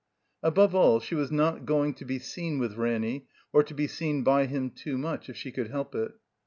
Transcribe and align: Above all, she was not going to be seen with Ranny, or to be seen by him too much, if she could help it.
Above 0.41 0.73
all, 0.73 0.99
she 0.99 1.13
was 1.13 1.31
not 1.31 1.63
going 1.63 1.93
to 1.93 2.03
be 2.03 2.17
seen 2.17 2.57
with 2.57 2.73
Ranny, 2.75 3.27
or 3.53 3.61
to 3.61 3.75
be 3.75 3.85
seen 3.85 4.23
by 4.23 4.47
him 4.47 4.71
too 4.71 4.97
much, 4.97 5.29
if 5.29 5.37
she 5.37 5.51
could 5.51 5.67
help 5.69 5.93
it. 5.93 6.11